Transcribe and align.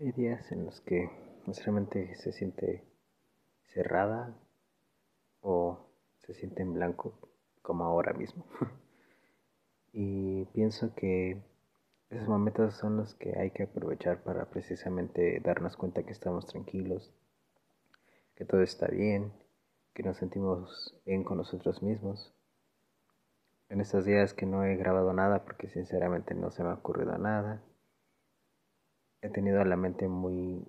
Hay 0.00 0.10
días 0.10 0.50
en 0.50 0.64
los 0.64 0.80
que 0.80 1.08
necesariamente 1.46 2.16
se 2.16 2.32
siente 2.32 2.82
cerrada 3.62 4.36
o 5.40 5.86
se 6.18 6.34
siente 6.34 6.62
en 6.62 6.74
blanco, 6.74 7.16
como 7.62 7.84
ahora 7.84 8.12
mismo. 8.12 8.44
y 9.92 10.46
pienso 10.46 10.96
que 10.96 11.40
esos 12.10 12.26
momentos 12.26 12.74
son 12.74 12.96
los 12.96 13.14
que 13.14 13.38
hay 13.38 13.52
que 13.52 13.62
aprovechar 13.62 14.24
para 14.24 14.46
precisamente 14.46 15.38
darnos 15.38 15.76
cuenta 15.76 16.02
que 16.02 16.12
estamos 16.12 16.48
tranquilos, 16.48 17.14
que 18.34 18.44
todo 18.44 18.62
está 18.62 18.88
bien, 18.88 19.32
que 19.92 20.02
nos 20.02 20.16
sentimos 20.16 21.00
bien 21.06 21.22
con 21.22 21.38
nosotros 21.38 21.84
mismos. 21.84 22.34
En 23.68 23.80
estos 23.80 24.04
días 24.04 24.34
que 24.34 24.44
no 24.44 24.64
he 24.64 24.74
grabado 24.74 25.12
nada 25.12 25.44
porque 25.44 25.68
sinceramente 25.68 26.34
no 26.34 26.50
se 26.50 26.64
me 26.64 26.70
ha 26.70 26.74
ocurrido 26.74 27.16
nada 27.16 27.62
he 29.24 29.30
tenido 29.30 29.64
la 29.64 29.76
mente 29.76 30.06
muy, 30.06 30.68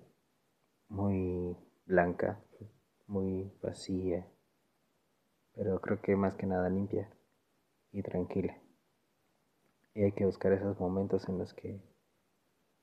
muy 0.88 1.54
blanca, 1.84 2.40
muy 3.06 3.52
vacía, 3.62 4.26
pero 5.54 5.78
creo 5.82 6.00
que 6.00 6.16
más 6.16 6.36
que 6.36 6.46
nada 6.46 6.70
limpia 6.70 7.10
y 7.92 8.02
tranquila. 8.02 8.56
Y 9.94 10.04
hay 10.04 10.12
que 10.12 10.24
buscar 10.24 10.54
esos 10.54 10.80
momentos 10.80 11.28
en 11.28 11.36
los 11.36 11.52
que 11.52 11.78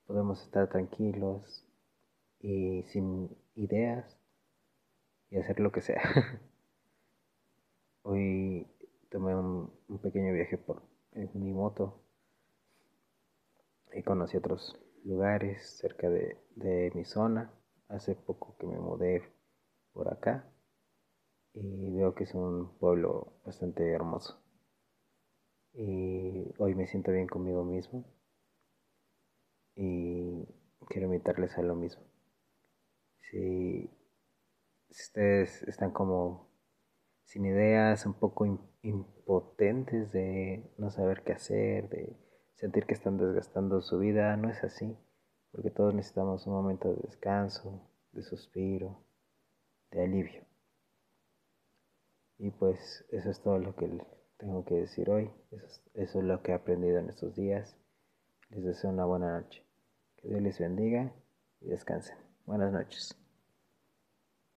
podemos 0.05 0.43
estar 0.43 0.69
tranquilos 0.69 1.65
y 2.39 2.83
sin 2.83 3.35
ideas 3.55 4.15
y 5.31 5.37
hacer 5.37 5.59
lo 5.59 5.71
que 5.71 5.81
sea. 5.81 6.03
Hoy 8.03 8.67
tomé 9.09 9.35
un, 9.35 9.71
pequeño 10.03 10.33
viaje 10.33 10.59
por 10.59 10.83
en 11.13 11.31
mi 11.33 11.51
moto 11.51 11.99
conocí 14.01 14.37
otros 14.37 14.79
lugares 15.03 15.77
cerca 15.77 16.09
de, 16.09 16.91
mi 16.95 17.05
zona. 17.05 17.53
Hace 17.89 18.15
poco 18.15 18.55
que 18.57 18.65
me 18.65 18.79
mudé 18.79 19.21
por 19.91 20.11
acá 20.11 20.49
y 21.53 21.91
veo 21.91 22.15
que 22.15 22.23
es 22.23 22.33
un 22.33 22.77
pueblo 22.79 23.33
bastante 23.45 23.91
hermoso. 23.91 24.41
Y 25.73 26.51
hoy 26.57 26.73
me 26.73 26.87
siento 26.87 27.11
bien 27.11 27.27
conmigo 27.27 27.63
mismo 27.63 28.05
y 29.75 30.47
quiero 30.87 31.07
invitarles 31.07 31.57
a 31.57 31.61
lo 31.61 31.75
mismo. 31.75 32.03
Si, 33.19 33.89
ustedes 34.89 35.63
están 35.63 35.91
como 35.91 36.49
sin 37.23 37.45
ideas, 37.45 38.05
un 38.05 38.13
poco 38.13 38.45
impotentes 38.81 40.11
de 40.11 40.71
no 40.77 40.91
saber 40.91 41.23
qué 41.23 41.33
hacer, 41.33 41.89
de 41.89 42.15
sentir 42.55 42.85
que 42.85 42.93
están 42.93 43.17
desgastando 43.17 43.81
su 43.81 43.99
vida, 43.99 44.35
no 44.37 44.49
es 44.49 44.63
así, 44.63 44.97
porque 45.51 45.69
todos 45.69 45.93
necesitamos 45.93 46.47
un 46.47 46.53
momento 46.53 46.89
de 46.89 47.01
descanso, 47.01 47.81
de 48.11 48.23
suspiro, 48.23 48.99
de 49.91 50.03
alivio. 50.03 50.43
Y 52.37 52.51
pues 52.51 53.05
eso 53.09 53.29
es 53.29 53.41
todo 53.41 53.59
lo 53.59 53.75
que 53.75 53.89
tengo 54.37 54.65
que 54.65 54.75
decir 54.75 55.09
hoy, 55.09 55.31
eso 55.93 56.19
es, 56.19 56.25
lo 56.25 56.41
que 56.41 56.51
he 56.51 56.55
aprendido 56.55 56.97
en 56.97 57.09
estos 57.09 57.35
días. 57.35 57.77
Les 58.49 58.63
deseo 58.63 58.89
una 58.89 59.05
buena 59.05 59.39
noche, 59.39 59.63
que 60.17 60.27
Dios 60.27 60.41
les 60.41 60.59
bendiga 60.59 61.13
y 61.61 61.67
descansen. 61.67 62.17
Buenas 62.45 62.73
noches. 62.73 63.22